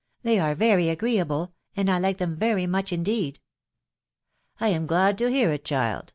[0.23, 3.39] They are very agreeable, and I like them very much indeed.""
[4.59, 6.09] I am glad to hear it, child